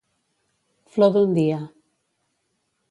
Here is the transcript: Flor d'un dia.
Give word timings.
Flor 0.95 1.13
d'un 1.19 1.37
dia. 1.39 1.61